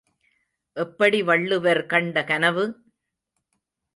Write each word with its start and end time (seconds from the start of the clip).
எப்படி 0.75 1.23
வள்ளுவர் 1.23 1.85
கண்ட 1.85 2.23
கனவு? 2.23 2.65